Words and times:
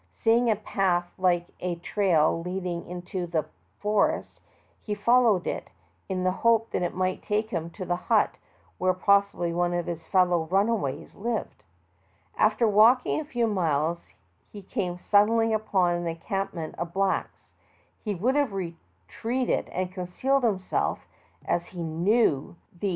Seeing 0.15 0.49
a 0.49 0.55
path 0.55 1.13
like 1.19 1.45
a 1.59 1.73
a 1.73 1.75
trail 1.75 2.41
leading 2.43 2.87
into 2.87 3.27
the 3.27 3.45
forest, 3.77 4.39
he 4.81 4.95
followed 4.95 5.45
it, 5.45 5.69
in 6.09 6.23
the 6.23 6.31
hope 6.41 6.71
that 6.71 6.81
it 6.81 6.95
might 6.95 7.21
take 7.21 7.51
him 7.51 7.69
to 7.69 7.85
the 7.85 7.95
hut 8.09 8.33
where 8.79 8.95
possibly 8.95 9.53
one 9.53 9.75
of 9.75 9.85
his 9.85 10.07
fellow 10.07 10.47
runaways 10.49 11.13
lived. 11.13 11.61
After 12.35 12.67
walking 12.67 13.19
a 13.19 13.25
few 13.25 13.45
miles 13.45 14.07
he 14.51 14.63
came 14.63 14.97
suddenly 14.97 15.53
upon 15.53 15.93
an 15.93 16.07
encampment 16.07 16.73
of 16.79 16.93
blacks; 16.95 17.51
he 18.03 18.15
would 18.15 18.33
have 18.33 18.53
retreated 18.53 19.69
and 19.69 19.93
concealed 19.93 20.43
himself, 20.43 21.05
as 21.45 21.65
he 21.65 21.77
knew 21.77 21.91
the 21.91 21.99
198 21.99 22.09
THE 22.09 22.37
TALKING 22.39 22.57
HANDKERCHIEF. 22.79 22.89